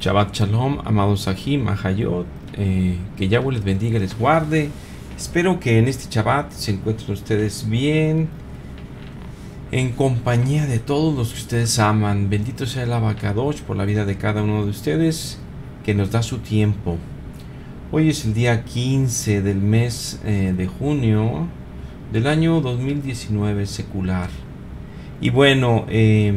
[0.00, 4.70] Shabbat Shalom, amados Sahim, Mahayot, eh, que Yahweh les bendiga y les guarde.
[5.14, 8.30] Espero que en este Shabbat se encuentren ustedes bien,
[9.70, 12.30] en compañía de todos los que ustedes aman.
[12.30, 15.38] Bendito sea el Abacadosh por la vida de cada uno de ustedes,
[15.84, 16.96] que nos da su tiempo.
[17.92, 21.46] Hoy es el día 15 del mes eh, de junio
[22.10, 24.30] del año 2019 secular.
[25.20, 26.32] Y bueno, eh,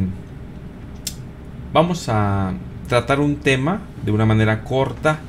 [1.71, 2.53] vamos a
[2.87, 5.19] tratar un tema de una manera corta,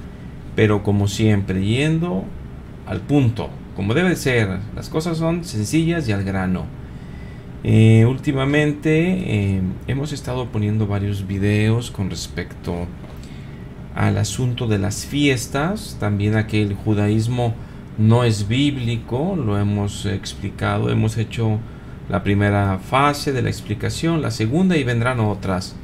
[0.56, 2.24] pero como siempre, yendo
[2.86, 4.58] al punto, como debe ser.
[4.74, 6.66] Las cosas son sencillas y al grano.
[7.66, 12.86] Eh, últimamente eh, hemos estado poniendo varios videos con respecto
[13.94, 17.54] al asunto de las fiestas, también a que el judaísmo
[17.96, 21.58] no es bíblico, lo hemos explicado, hemos hecho
[22.08, 25.76] la primera fase de la explicación, la segunda y vendrán otras.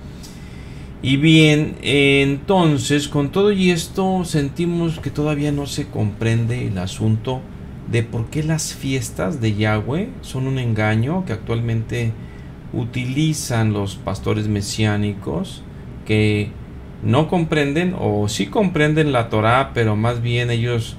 [1.03, 7.41] Y bien, entonces con todo y esto sentimos que todavía no se comprende el asunto
[7.91, 12.13] de por qué las fiestas de Yahweh son un engaño que actualmente
[12.75, 15.63] utilizan los pastores mesiánicos
[16.07, 16.51] que
[17.03, 20.97] no comprenden o sí comprenden la Torah, pero más bien ellos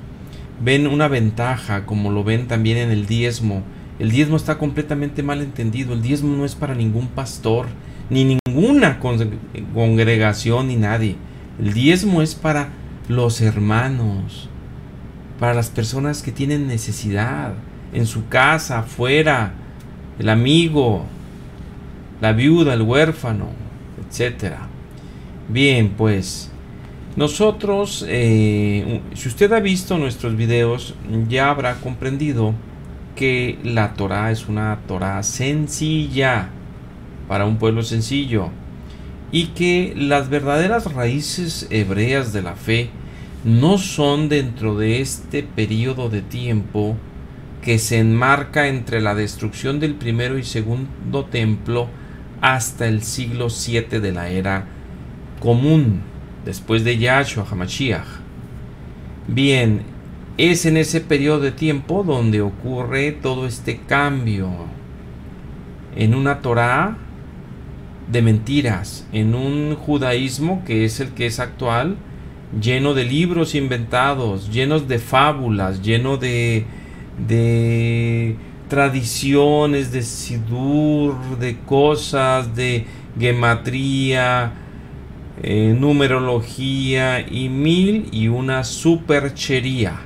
[0.63, 3.61] ven una ventaja, como lo ven también en el diezmo.
[3.99, 5.93] El diezmo está completamente mal entendido.
[5.93, 7.67] El diezmo no es para ningún pastor
[8.09, 8.99] ni ninguna
[9.73, 11.15] congregación ni nadie.
[11.59, 12.69] El diezmo es para
[13.07, 14.49] los hermanos,
[15.39, 17.53] para las personas que tienen necesidad,
[17.93, 19.53] en su casa, afuera,
[20.19, 21.05] el amigo,
[22.21, 23.47] la viuda, el huérfano,
[24.09, 24.53] etc.
[25.49, 26.51] Bien, pues
[27.15, 30.95] nosotros, eh, si usted ha visto nuestros videos,
[31.27, 32.53] ya habrá comprendido
[33.15, 36.49] que la Torah es una Torah sencilla
[37.31, 38.49] para un pueblo sencillo
[39.31, 42.89] y que las verdaderas raíces hebreas de la fe
[43.45, 46.97] no son dentro de este periodo de tiempo
[47.61, 51.87] que se enmarca entre la destrucción del primero y segundo templo
[52.41, 54.65] hasta el siglo 7 de la era
[55.39, 56.01] común,
[56.43, 58.07] después de Yahshua HaMashiach.
[59.29, 59.83] Bien,
[60.37, 64.49] es en ese periodo de tiempo donde ocurre todo este cambio
[65.95, 66.97] en una Torah
[68.11, 71.95] de mentiras, en un judaísmo que es el que es actual,
[72.59, 76.65] lleno de libros inventados, llenos de fábulas, lleno de,
[77.27, 78.35] de
[78.67, 82.85] tradiciones, de sidur, de cosas, de
[83.17, 84.53] gematría,
[85.43, 90.01] eh, numerología y mil y una superchería,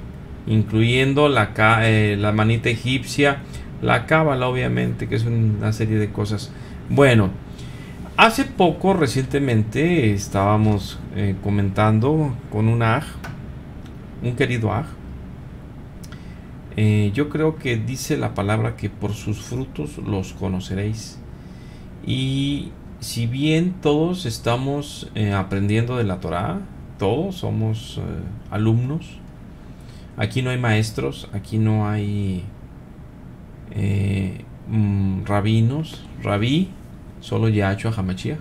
[0.45, 1.51] incluyendo la,
[1.81, 3.41] eh, la manita egipcia,
[3.81, 6.51] la cábala obviamente, que es una serie de cosas.
[6.89, 7.31] Bueno,
[8.17, 13.03] Hace poco, recientemente, estábamos eh, comentando con un aj,
[14.23, 14.85] un querido aj.
[16.77, 21.19] Eh, yo creo que dice la palabra que por sus frutos los conoceréis.
[22.07, 22.71] Y
[23.01, 26.61] si bien todos estamos eh, aprendiendo de la Torah,
[26.97, 27.99] todos somos
[28.49, 29.17] alumnos,
[30.15, 32.45] aquí no hay maestros, aquí no hay
[34.69, 36.69] mm, rabinos, rabí,
[37.25, 38.37] solo Yahshua Hamachia.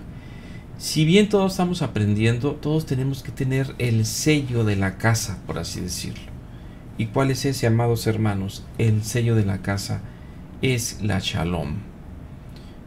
[0.77, 5.57] Si bien todos estamos aprendiendo, todos tenemos que tener el sello de la casa, por
[5.57, 6.31] así decirlo.
[6.97, 8.63] ¿Y cuál es ese, amados hermanos?
[8.77, 10.01] El sello de la casa
[10.61, 11.77] es la shalom.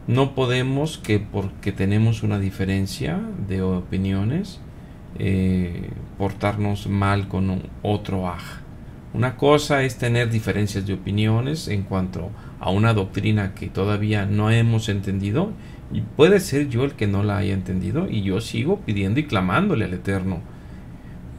[0.07, 4.61] No podemos que porque tenemos una diferencia de opiniones,
[5.19, 8.63] eh, portarnos mal con otro aj.
[9.15, 12.31] Una cosa es tener diferencias de opiniones en cuanto
[12.61, 15.53] a una doctrina que todavía no hemos entendido
[15.93, 19.25] y puede ser yo el que no la haya entendido y yo sigo pidiendo y
[19.25, 20.41] clamándole al Eterno.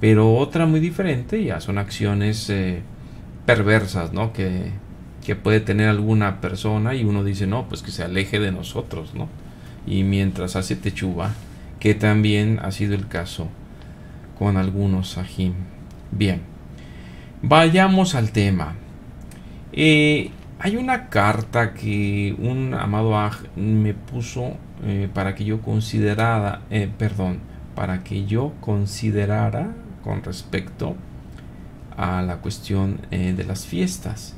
[0.02, 2.82] Pero otra muy diferente ya son acciones eh,
[3.46, 4.34] perversas, ¿no?
[4.34, 4.72] Que,
[5.26, 9.14] que puede tener alguna persona y uno dice, no, pues que se aleje de nosotros,
[9.14, 9.28] ¿no?
[9.86, 11.34] Y mientras hace techuba,
[11.80, 13.50] que también ha sido el caso
[14.38, 15.54] con algunos ajim.
[16.12, 16.42] Bien,
[17.42, 18.76] vayamos al tema.
[19.74, 26.62] Eh, hay una carta que un amado Aj me puso eh, para que yo considerara,
[26.70, 27.40] eh, perdón,
[27.76, 29.74] para que yo considerara
[30.04, 30.98] con respecto
[31.96, 34.36] a la cuestión eh, de las fiestas.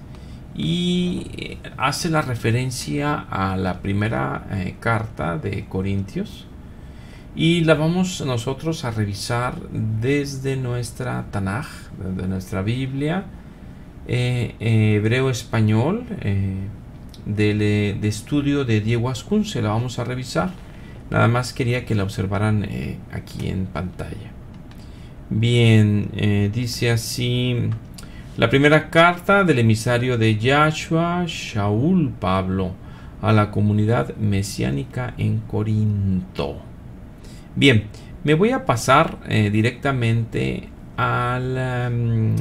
[0.53, 4.45] Y hace la referencia a la primera
[4.81, 6.45] carta de Corintios.
[7.35, 11.67] Y la vamos nosotros a revisar desde nuestra Tanaj,
[11.97, 13.23] desde nuestra Biblia
[14.07, 16.55] eh, eh, hebreo español eh,
[17.25, 20.51] de, estudio de Diego Ascun, se la vamos a revisar.
[21.09, 22.67] Nada más quería que la observaran
[23.11, 24.31] aquí en pantalla.
[25.29, 26.09] Bien,
[26.53, 27.69] dice así.
[28.37, 32.71] La primera carta del emisario de Yahshua, Shaul Pablo,
[33.21, 36.61] a la comunidad mesiánica en Corinto.
[37.57, 37.87] Bien,
[38.23, 42.35] me voy a pasar directamente al, em,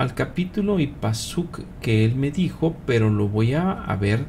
[0.00, 4.24] al capítulo y pasuk que él me dijo, pero lo voy a, ver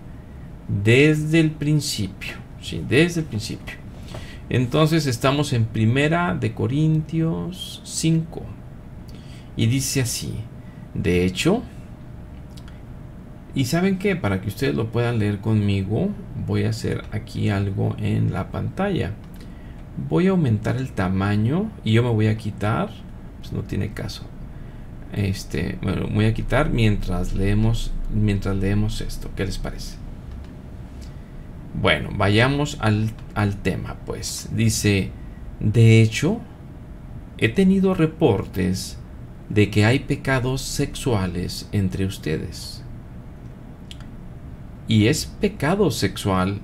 [0.67, 2.33] desde el principio.
[2.59, 3.77] Sí, desde el principio.
[4.49, 8.41] Entonces estamos en Primera de Corintios 5.
[9.55, 10.33] Y dice así.
[10.93, 11.63] De hecho,
[13.55, 16.09] y saben que para que ustedes lo puedan leer conmigo,
[16.45, 19.13] voy a hacer aquí algo en la pantalla.
[20.09, 22.89] Voy a aumentar el tamaño y yo me voy a quitar,
[23.39, 24.30] pues no tiene caso.
[25.13, 29.29] Este, bueno, voy a quitar mientras leemos mientras leemos esto.
[29.35, 29.97] ¿Qué les parece?
[31.73, 34.49] Bueno, vayamos al, al tema, pues.
[34.53, 35.11] Dice,
[35.59, 36.39] de hecho,
[37.37, 38.97] he tenido reportes
[39.49, 42.83] de que hay pecados sexuales entre ustedes.
[44.87, 46.59] Y es pecado sexual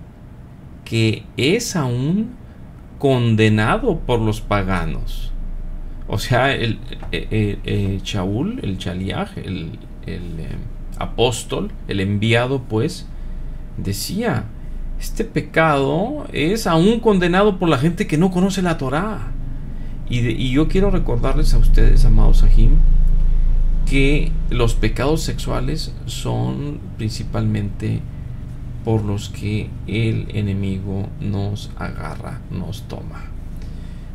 [0.84, 2.36] que es aún
[2.98, 5.32] condenado por los paganos.
[6.08, 6.80] O sea, el,
[7.12, 9.78] el, el, Shaul, el Chaliaj, el,
[10.98, 13.08] apóstol, el enviado, pues,
[13.76, 14.46] decía,
[15.00, 19.32] este pecado es aún condenado por la gente que no conoce la Torá.
[20.10, 22.78] Y, yo quiero recordarles a ustedes, amados Sahim,
[23.86, 28.00] que los pecados sexuales son principalmente
[28.86, 33.37] por los que el enemigo nos agarra, nos toma.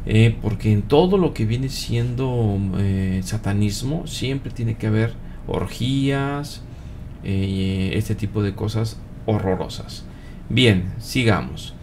[0.04, 5.14] Eh, porque en todo lo que viene siendo eh, satanismo siempre tiene que haber
[5.46, 6.62] orgías,
[7.24, 10.04] eh, este tipo de cosas horrorosas.
[10.48, 11.74] Bien, sigamos.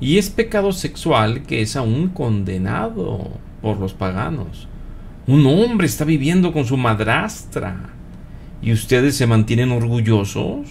[0.00, 3.30] Y es pecado sexual que es aún condenado
[3.62, 4.66] por los paganos.
[5.26, 7.90] Un hombre está viviendo con su madrastra
[8.62, 10.66] y ustedes se mantienen orgullosos.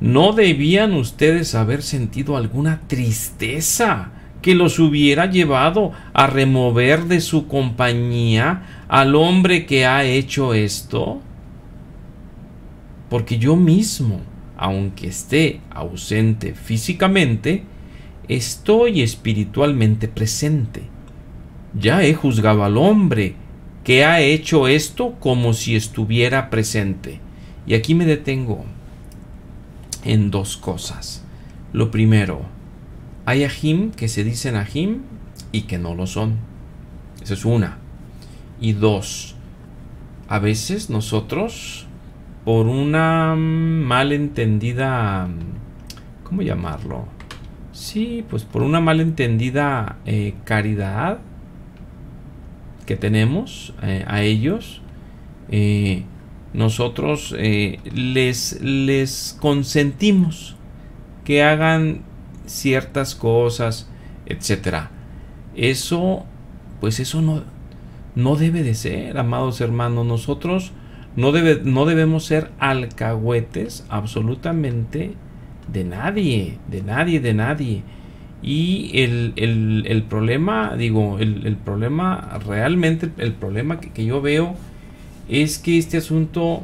[0.00, 4.10] ¿No debían ustedes haber sentido alguna tristeza
[4.46, 11.20] que los hubiera llevado a remover de su compañía al hombre que ha hecho esto?
[13.10, 14.20] Porque yo mismo,
[14.56, 17.64] aunque esté ausente físicamente,
[18.28, 20.96] estoy espiritualmente presente
[21.78, 23.34] ya he juzgado al hombre
[23.84, 27.20] que ha hecho esto como si estuviera presente.
[27.66, 28.64] Y aquí me detengo
[30.04, 31.24] en dos cosas.
[31.72, 32.42] Lo primero,
[33.26, 35.02] hay ajim que se dicen ajim
[35.50, 36.36] y que no lo son.
[37.20, 37.78] Esa es una.
[38.60, 39.34] Y dos,
[40.28, 41.86] a veces nosotros,
[42.44, 45.28] por una malentendida,
[46.22, 47.06] ¿cómo llamarlo?
[47.72, 51.18] Sí, pues por una malentendida eh, caridad,
[52.86, 54.82] que tenemos eh, a ellos,
[55.50, 56.04] eh,
[56.52, 60.56] nosotros les, les consentimos
[61.24, 62.02] que hagan
[62.46, 63.88] ciertas cosas,
[64.26, 64.90] etcétera.
[65.54, 66.24] Eso,
[66.80, 67.42] pues eso no,
[68.14, 70.06] no debe de ser, amados hermanos.
[70.06, 70.72] Nosotros
[71.16, 75.14] no, debe, no debemos ser alcahuetes absolutamente
[75.72, 77.82] de nadie, de nadie, de nadie.
[78.42, 84.54] Y el, el, problema, digo, el, problema, realmente el problema que, yo veo
[85.28, 86.62] es que este asunto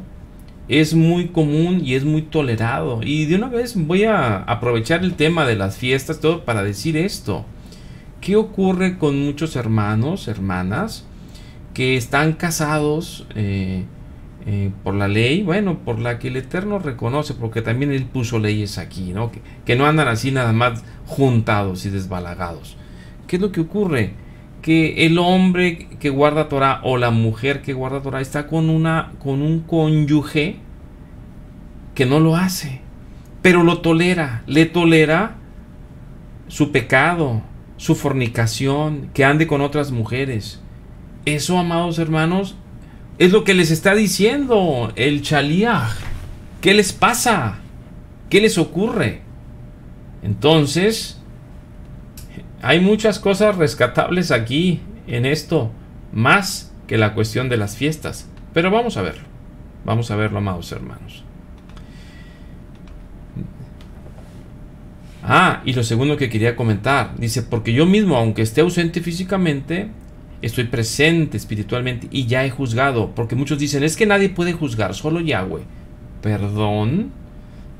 [0.67, 3.01] es muy común y es muy tolerado.
[3.03, 6.97] Y de una vez voy a aprovechar el tema de las fiestas, todo para decir
[6.97, 7.45] esto.
[8.21, 11.05] ¿Qué ocurre con muchos hermanos, hermanas,
[11.73, 13.83] que están casados eh,
[14.45, 18.39] eh, por la ley, bueno, por la que el Eterno reconoce, porque también Él puso
[18.39, 19.31] leyes aquí, ¿no?
[19.65, 22.77] Que, no andan así nada más juntados y desbalagados.
[23.27, 24.13] ¿Qué es lo que ocurre?
[24.63, 29.11] Que el hombre que guarda Torah o la mujer que guarda Torah está con, una,
[29.19, 30.55] con un cónyuge
[31.93, 32.81] que no lo hace,
[33.43, 35.35] pero lo tolera, le tolera
[36.47, 37.43] su pecado,
[37.77, 40.61] su fornicación, que ande con otras mujeres.
[41.25, 42.55] Eso, amados hermanos,
[43.19, 45.89] es lo que les está diciendo el Chaliah.
[46.61, 47.59] ¿Qué les pasa?
[48.29, 49.21] ¿Qué les ocurre?
[50.23, 51.21] Entonces,
[52.63, 55.69] hay muchas cosas rescatables aquí en esto,
[56.13, 58.29] más que la cuestión de las fiestas.
[58.53, 59.25] Pero vamos a verlo.
[59.83, 61.25] Vamos a verlo, amados hermanos.
[65.21, 69.89] Ah, y lo segundo que quería comentar, dice, porque yo mismo, aunque esté ausente físicamente,
[70.41, 74.93] estoy presente espiritualmente y ya he juzgado, porque muchos dicen, es que nadie puede juzgar,
[74.93, 75.63] solo Yahweh.
[76.21, 77.11] Perdón,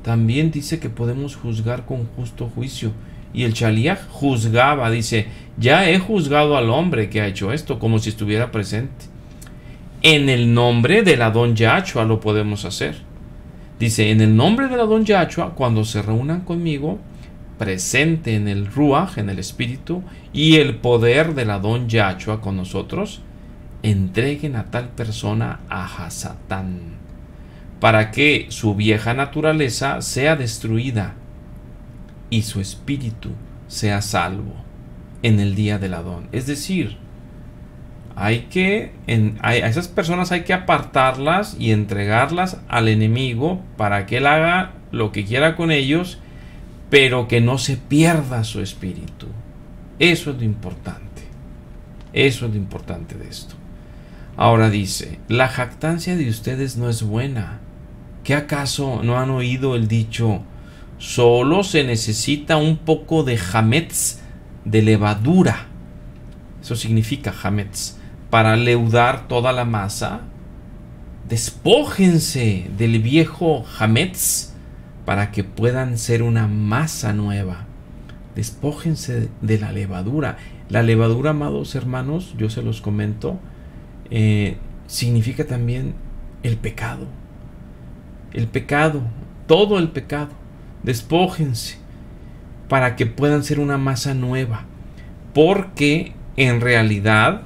[0.02, 2.92] también dice que podemos juzgar con justo juicio.
[3.34, 5.26] Y el Shaliach juzgaba, dice,
[5.58, 9.06] ya he juzgado al hombre que ha hecho esto, como si estuviera presente.
[10.02, 12.96] En el nombre del Adón Yahshua lo podemos hacer.
[13.78, 17.00] Dice, en el nombre del Adón Yahshua, cuando se reúnan conmigo,
[17.58, 23.20] presente en el Ruach, en el Espíritu, y el poder del Adón Yahshua con nosotros,
[23.82, 26.80] entreguen a tal persona a Hasatán,
[27.80, 31.14] para que su vieja naturaleza sea destruida
[32.34, 33.30] y su espíritu
[33.68, 34.54] sea salvo
[35.22, 36.28] en el día del Adón.
[36.32, 36.96] Es decir,
[38.16, 38.90] hay que
[39.40, 45.12] a esas personas hay que apartarlas y entregarlas al enemigo para que él haga lo
[45.12, 46.18] que quiera con ellos,
[46.90, 49.28] pero que no se pierda su espíritu.
[50.00, 51.22] Eso es lo importante.
[52.12, 53.54] Eso es lo importante de esto.
[54.36, 57.60] Ahora dice, la jactancia de ustedes no es buena.
[58.24, 60.42] ¿Qué acaso no han oído el dicho,
[61.04, 64.20] solo se necesita un poco de hametz,
[64.64, 65.66] de levadura?
[66.62, 67.96] Eso significa hametz
[68.30, 70.22] para leudar toda la masa,
[71.28, 74.54] despójense del viejo Hametz
[75.04, 77.66] para que puedan ser una masa nueva.
[78.34, 80.38] Despójense de la levadura.
[80.68, 83.38] La levadura, amados hermanos, yo se los comento,
[84.10, 84.56] eh,
[84.88, 85.94] significa también
[86.42, 87.06] el pecado.
[88.32, 89.02] El pecado,
[89.46, 90.30] todo el pecado.
[90.84, 91.78] Despójense
[92.68, 94.64] para que puedan ser una masa nueva.
[95.32, 97.42] Porque en realidad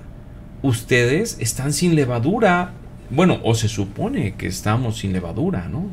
[0.62, 2.72] ustedes están sin levadura.
[3.10, 5.86] Bueno, o se supone que estamos sin levadura, ¿no?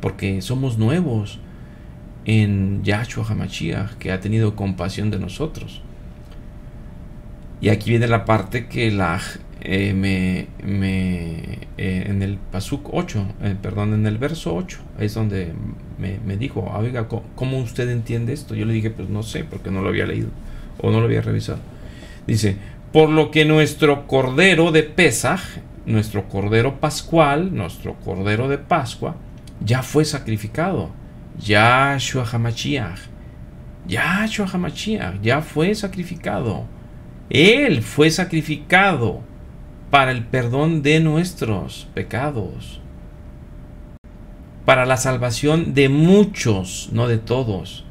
[0.00, 1.40] Porque somos nuevos
[2.24, 5.82] en Yahshua HaMashiach, que ha tenido compasión de nosotros.
[7.60, 9.20] Y aquí viene la parte que la
[9.64, 15.14] eh, me, me eh, en el Pasuk 8, eh, perdón, en el verso 8, es
[15.14, 15.52] donde
[15.98, 18.56] me, me dijo, oiga, ¿cómo usted entiende esto?
[18.56, 20.30] Yo le dije, pues no sé, porque no lo había leído
[20.80, 21.60] o no lo había revisado.
[22.26, 22.56] Dice,
[22.92, 25.40] por lo que nuestro cordero de Pesaj,
[25.86, 29.14] nuestro cordero pascual, nuestro cordero de Pascua,
[29.64, 30.90] ya fue sacrificado.
[31.38, 32.98] Yahshua HaMashiach.
[33.86, 36.64] Yahshua HaMashiach ya fue sacrificado.
[37.30, 39.22] Él fue sacrificado
[39.92, 42.80] para el perdón de nuestros pecados.
[44.64, 47.84] Para la salvación de muchos, no de todos.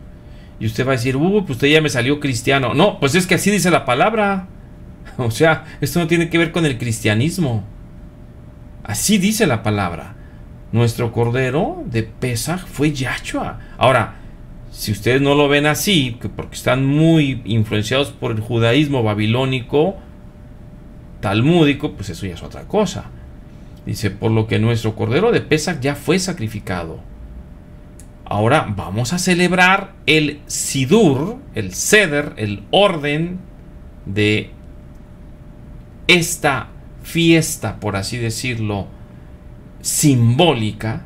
[0.60, 2.74] Y usted va a decir, uh, pues usted ya me salió cristiano.
[2.74, 4.48] No, pues es que así dice la palabra.
[5.18, 7.64] O sea, esto no tiene que ver con el cristianismo.
[8.84, 10.16] Así dice la palabra.
[10.72, 13.60] Nuestro cordero de Pesach fue Yahshua.
[13.78, 14.16] Ahora,
[14.72, 19.98] si ustedes no lo ven así, porque están muy influenciados por el judaísmo babilónico,
[21.22, 23.06] talmúdico, pues eso ya es otra cosa.
[23.86, 27.00] Dice, por lo que nuestro cordero de Pesach ya fue sacrificado.
[28.26, 33.40] Ahora vamos a celebrar el Sidur, el Seder, el orden
[34.06, 34.52] de
[36.08, 36.70] esta
[37.04, 38.88] fiesta, por así decirlo,
[39.82, 41.06] simbólica,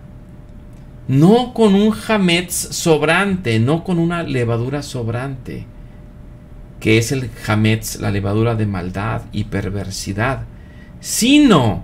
[1.07, 5.65] no con un hametz sobrante, no con una levadura sobrante,
[6.79, 10.43] que es el hametz, la levadura de maldad y perversidad,
[10.99, 11.83] sino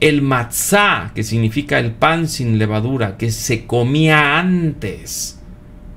[0.00, 5.40] el matzá, que significa el pan sin levadura, que se comía antes,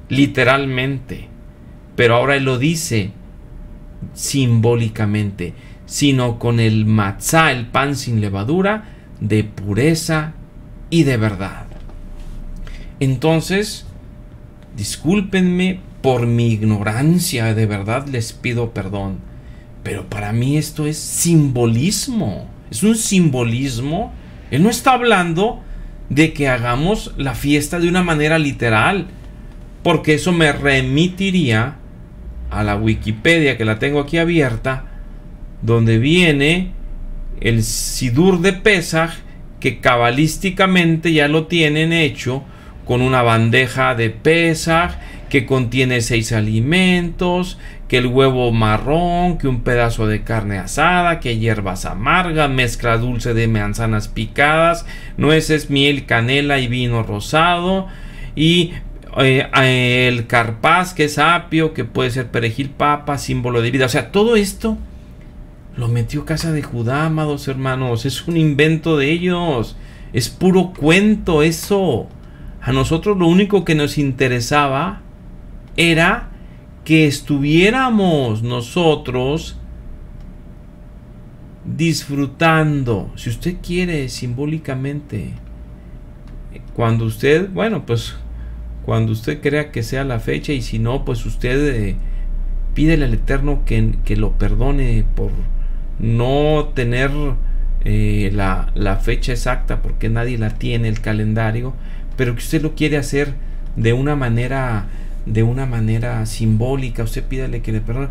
[0.09, 1.27] literalmente,
[1.95, 3.11] pero ahora él lo dice
[4.13, 5.53] simbólicamente
[5.89, 8.83] sino con el matzá, el pan sin levadura,
[9.19, 10.33] de pureza
[10.91, 11.65] y de verdad.
[12.99, 13.87] Entonces,
[14.77, 19.19] discúlpenme por mi ignorancia, de verdad les pido perdón,
[19.83, 24.13] pero para mí esto es simbolismo, es un simbolismo.
[24.51, 25.61] Él no está hablando
[26.09, 29.07] de que hagamos la fiesta de una manera literal,
[29.83, 31.75] porque eso me remitiría
[32.49, 34.85] a la Wikipedia que la tengo aquí abierta,
[35.61, 36.71] donde viene
[37.41, 39.11] el Sidur de Pesaj,
[39.59, 42.43] que cabalísticamente ya lo tienen hecho
[42.85, 44.97] con una bandeja de Pesaj
[45.29, 47.57] que contiene seis alimentos,
[47.87, 53.33] que el huevo marrón, que un pedazo de carne asada, que hierbas amargas, mezcla dulce
[53.33, 54.85] de manzanas picadas,
[55.17, 57.87] nueces, miel, canela y vino rosado,
[58.35, 58.73] y
[59.17, 63.85] eh, el carpaz, que es apio, que puede ser perejil papa, símbolo de vida.
[63.85, 64.77] O sea, todo esto
[65.75, 68.05] lo metió Casa de Judá, amados hermanos.
[68.05, 69.77] Es un invento de ellos.
[70.13, 72.07] Es puro cuento eso.
[72.61, 75.01] A nosotros lo único que nos interesaba
[75.79, 76.27] era
[76.83, 79.55] que estuviéramos nosotros
[81.63, 85.31] disfrutando, si usted quiere simbólicamente,
[86.73, 88.17] cuando usted, bueno, pues
[88.83, 91.95] cuando usted crea que sea la fecha y si no, pues usted eh,
[92.73, 95.31] pídele al Eterno que, que, lo perdone por
[95.97, 97.11] no tener
[97.85, 101.73] eh, la, la, fecha exacta porque nadie la tiene el calendario,
[102.17, 103.35] pero que usted lo quiere hacer
[103.77, 104.87] de una manera
[105.29, 108.09] de una manera simbólica, usted pídale que le perdone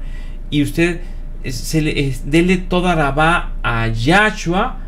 [0.51, 1.01] y usted
[1.45, 4.79] se le, dele toda va a Yahshua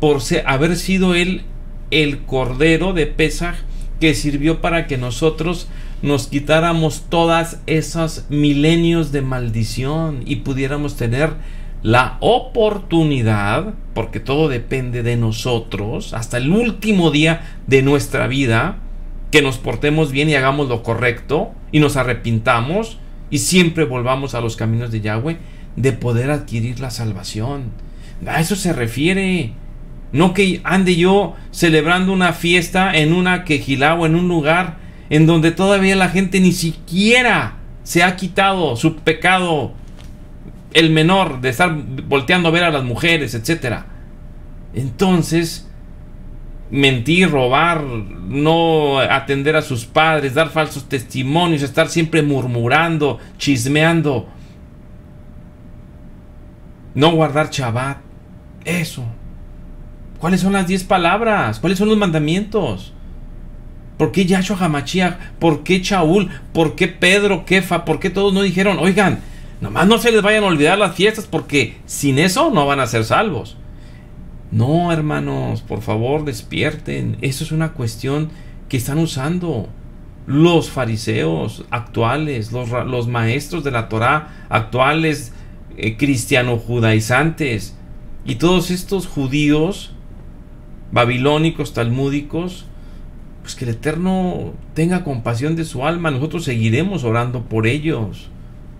[0.00, 1.42] por haber sido él
[1.90, 3.56] el cordero de Pesach
[4.00, 5.68] que sirvió para que nosotros
[6.02, 11.34] nos quitáramos todas esas milenios de maldición y pudiéramos tener
[11.82, 18.78] la oportunidad, porque todo depende de nosotros, hasta el último día de nuestra vida,
[19.30, 22.98] que nos portemos bien y hagamos lo correcto y nos arrepintamos
[23.30, 25.38] y siempre volvamos a los caminos de Yahweh,
[25.76, 27.70] de poder adquirir la salvación.
[28.26, 29.52] A eso se refiere.
[30.12, 35.26] No que ande yo celebrando una fiesta en una quejilá o en un lugar en
[35.26, 39.72] donde todavía la gente ni siquiera se ha quitado su pecado,
[40.74, 41.72] el menor, de estar
[42.08, 43.82] volteando a ver a las mujeres, etc.
[44.74, 45.69] Entonces,
[46.70, 54.28] mentir, robar, no atender a sus padres, dar falsos testimonios, estar siempre murmurando, chismeando,
[56.94, 57.98] no guardar Shabbat,
[58.64, 59.04] eso
[60.20, 61.58] ¿Cuáles son las diez palabras?
[61.60, 62.92] ¿Cuáles son los mandamientos?
[63.96, 65.32] ¿Por qué Yahshua Hamachia?
[65.38, 66.28] ¿Por qué Chaúl?
[66.52, 67.86] ¿Por qué Pedro, Kefa?
[67.86, 69.20] ¿Por qué todos no dijeron, oigan,
[69.62, 72.86] nomás no se les vayan a olvidar las fiestas porque sin eso no van a
[72.86, 73.56] ser salvos?
[74.52, 77.16] No, hermanos, por favor, despierten.
[77.20, 78.30] Eso es una cuestión
[78.68, 79.68] que están usando
[80.26, 85.32] los fariseos actuales, los, maestros de la Torah actuales,
[85.76, 87.76] eh, cristiano-judaizantes
[88.24, 89.92] y todos estos judíos
[90.92, 92.66] babilónicos, talmúdicos,
[93.42, 96.10] pues que el Eterno tenga compasión de su alma.
[96.10, 98.28] Nosotros seguiremos orando por ellos.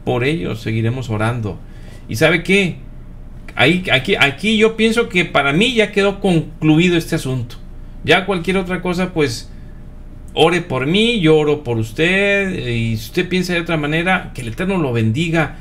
[0.05, 1.59] Por ellos seguiremos orando.
[2.09, 2.79] ¿Y sabe qué?
[3.55, 7.57] Ahí, aquí, aquí yo pienso que para mí ya quedó concluido este asunto.
[8.05, 9.51] Ya cualquier otra cosa, pues
[10.35, 12.67] ore por mí, yo oro por usted.
[12.69, 15.59] Y si usted piensa de otra manera, que el Eterno lo bendiga.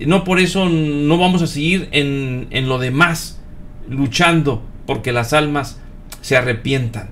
[0.00, 3.40] No por eso no vamos a seguir en, en lo demás,
[3.88, 5.80] luchando porque las almas
[6.20, 7.10] se arrepientan.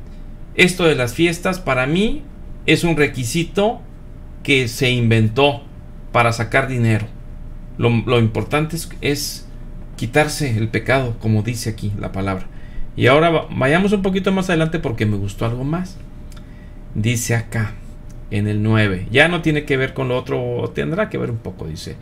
[0.55, 2.23] Esto de las fiestas para mí
[2.67, 3.81] es un requisito
[4.43, 5.63] que se inventó
[6.13, 7.07] para sacar dinero.
[7.79, 9.46] Lo, importante es,
[9.97, 12.47] quitarse el pecado, como dice aquí la palabra.
[12.97, 15.97] Y ahora vayamos un poquito más adelante porque me gustó algo más.
[16.95, 17.75] Dice acá,
[18.31, 21.39] en el 9, ya no tiene que ver con lo otro, tendrá que ver un
[21.39, 21.97] poco, dice.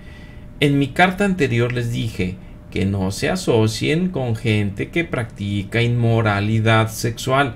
[0.61, 2.37] En mi carta anterior les dije
[2.71, 7.55] que no se asocien con gente que practica inmoralidad sexual.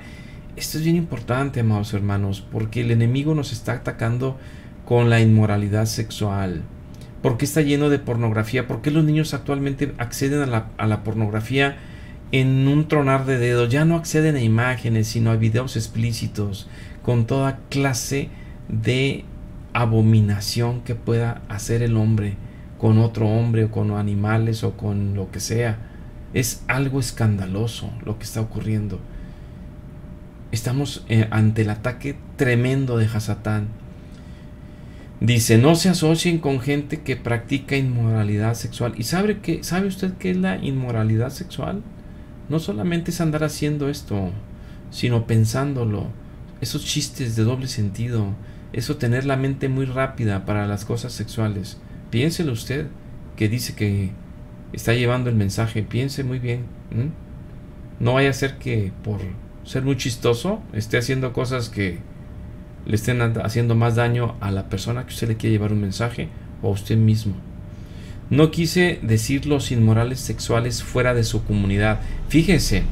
[0.57, 4.37] Esto es bien importante, amados hermanos, porque el enemigo nos está atacando
[4.85, 6.63] con la inmoralidad sexual.
[7.23, 8.67] ¿Por qué está lleno de pornografía?
[8.67, 11.77] ¿Por qué los niños actualmente acceden a la, a la pornografía
[12.33, 13.69] en un tronar de dedos?
[13.71, 16.69] Ya no acceden a imágenes, sino a videos explícitos,
[17.03, 18.29] con toda clase
[18.69, 19.25] de
[19.73, 22.37] abominación que pueda hacer el hombre
[22.79, 25.79] con otro hombre o con animales o con lo que sea.
[26.33, 29.01] Es algo escandaloso lo que está ocurriendo.
[30.53, 33.69] Estamos eh, ante el ataque tremendo de Hasatán.
[35.21, 38.95] Dice, no se asocien con gente que practica inmoralidad sexual.
[38.97, 41.83] ¿Y sabe, que, sabe usted qué es la inmoralidad sexual?
[42.49, 44.31] No solamente es andar haciendo esto,
[44.91, 46.07] sino pensándolo.
[46.61, 48.35] Esos chistes de doble sentido.
[48.73, 51.79] Eso tener la mente muy rápida para las cosas sexuales.
[52.11, 52.87] Piénselo usted,
[53.37, 54.13] que dice que
[54.73, 55.83] está llevando el mensaje.
[55.83, 56.67] Piense muy bien.
[57.99, 59.21] No vaya a ser que por
[59.65, 61.99] ser muy chistoso esté haciendo cosas que
[62.89, 66.29] le estén haciendo más daño a la persona que usted le quiere llevar un mensaje
[66.63, 67.35] o a usted mismo.
[68.31, 72.01] No quise decir los inmorales sexuales fuera de su comunidad.
[72.29, 72.83] Fíjese,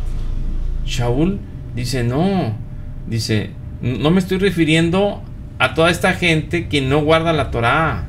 [0.84, 1.40] Shaul
[1.74, 2.54] dice, no,
[3.06, 5.22] dice, no me estoy refiriendo
[5.58, 8.06] a toda esta gente que no guarda la Torah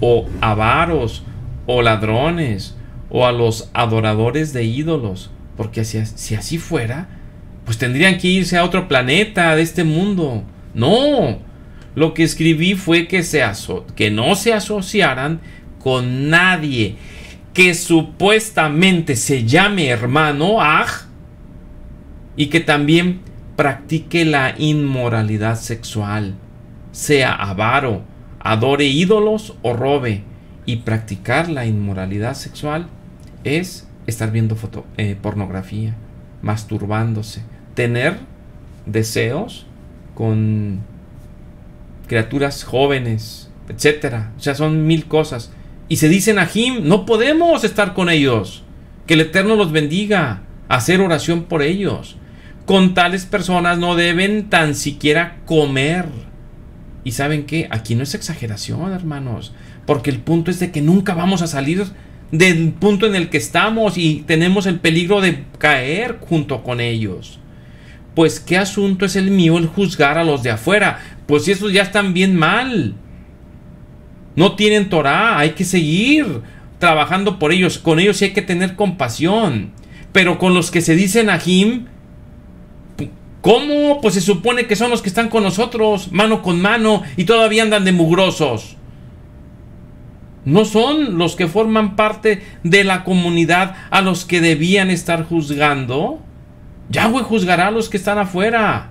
[0.00, 1.22] o avaros,
[1.66, 2.76] o ladrones,
[3.08, 7.08] o a los adoradores de ídolos, porque si, si así fuera,
[7.64, 10.44] pues tendrían que irse a otro planeta de este mundo.
[10.74, 11.38] No,
[11.94, 13.44] lo que escribí fue que, se
[13.94, 15.40] que no se asociaran
[15.78, 16.96] con nadie.
[17.52, 21.06] Que supuestamente se llame hermano Aj
[22.34, 23.20] y que también
[23.56, 26.34] practique la inmoralidad sexual,
[26.92, 28.02] sea avaro,
[28.40, 30.24] adore ídolos o robe.
[30.64, 32.86] Y practicar la inmoralidad sexual
[33.42, 35.96] es estar viendo foto, eh, pornografía,
[36.40, 37.42] masturbándose,
[37.74, 38.18] tener
[38.86, 39.66] deseos
[40.14, 40.80] con
[42.06, 44.32] criaturas jóvenes, etcétera.
[44.36, 45.52] O sea, son mil cosas.
[45.88, 48.62] Y se dicen a Jim, no podemos estar con ellos.
[49.06, 50.42] Que el Eterno los bendiga.
[50.68, 52.16] Hacer oración por ellos.
[52.66, 56.06] Con tales personas no deben tan siquiera comer.
[57.04, 59.52] Y saben qué, aquí no es exageración, hermanos.
[59.86, 61.84] Porque el punto es de que nunca vamos a salir
[62.30, 67.38] del punto en el que estamos y tenemos el peligro de caer junto con ellos.
[68.14, 71.00] Pues qué asunto es el mío el juzgar a los de afuera.
[71.26, 72.94] Pues si esos ya están bien mal.
[74.36, 76.42] No tienen Torah, hay que seguir
[76.78, 77.78] trabajando por ellos.
[77.78, 79.72] Con ellos sí hay que tener compasión.
[80.12, 81.86] Pero con los que se dicen Ahim,
[83.40, 84.00] ¿cómo?
[84.00, 87.62] Pues se supone que son los que están con nosotros, mano con mano, y todavía
[87.62, 88.76] andan de mugrosos.
[90.44, 96.20] No son los que forman parte de la comunidad a los que debían estar juzgando.
[96.92, 98.90] Yahweh juzgará a los que están afuera.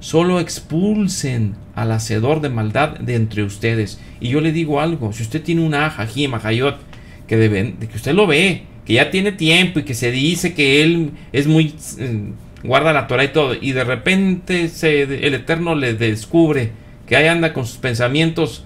[0.00, 4.00] Solo expulsen al hacedor de maldad de entre ustedes.
[4.20, 6.78] Y yo le digo algo, si usted tiene una Jajim, Ajayot,
[7.26, 10.82] que, deben, que usted lo ve, que ya tiene tiempo y que se dice que
[10.82, 11.74] él es muy...
[11.98, 16.70] Eh, guarda la Torah y todo, y de repente el Eterno le descubre
[17.06, 18.64] que ahí anda con sus pensamientos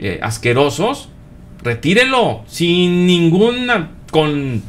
[0.00, 1.08] eh, asquerosos,
[1.62, 4.62] retírelo sin ninguna, con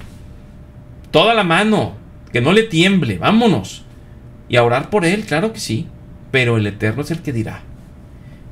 [1.10, 1.99] toda la mano,
[2.32, 3.86] que no le tiemble, vámonos.
[4.48, 5.88] Y a orar por él, claro que sí,
[6.32, 7.64] pero el Eterno es el que dirá.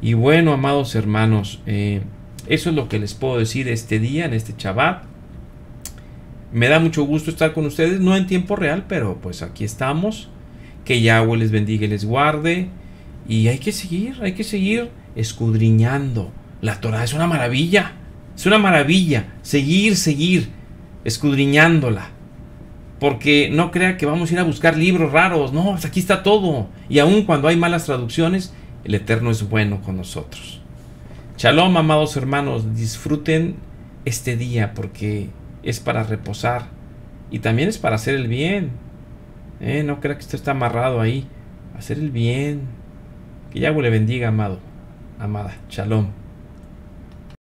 [0.01, 2.01] Y bueno, amados hermanos, eh,
[2.47, 5.03] eso es lo que les puedo decir este día, en este Shabbat.
[6.53, 10.29] Me da mucho gusto estar con ustedes, no en tiempo real, pero pues aquí estamos.
[10.85, 12.69] Que Yahweh les bendiga y les guarde.
[13.27, 16.31] Y hay que seguir, hay que seguir escudriñando.
[16.61, 17.93] La Torah es una maravilla.
[18.35, 20.49] Es una maravilla seguir, seguir
[21.03, 22.11] escudriñándola.
[22.99, 25.53] Porque no crea que vamos a ir a buscar libros raros.
[25.53, 26.67] No, pues aquí está todo.
[26.89, 30.61] Y aun cuando hay malas traducciones, el Eterno es bueno con nosotros.
[31.37, 32.75] Shalom, amados hermanos.
[32.75, 33.57] Disfruten
[34.05, 35.29] este día porque
[35.63, 36.65] es para reposar.
[37.29, 38.71] Y también es para hacer el bien.
[39.59, 41.27] Eh, no crea que esto está amarrado ahí.
[41.77, 42.61] Hacer el bien.
[43.51, 44.59] Que Yahweh le bendiga, amado.
[45.19, 45.55] Amada.
[45.69, 46.26] Shalom.